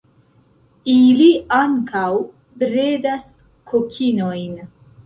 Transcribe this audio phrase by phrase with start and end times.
[0.93, 1.27] Ili
[1.59, 2.07] ankaŭ
[2.65, 3.31] bredas
[3.75, 4.63] kokinojn.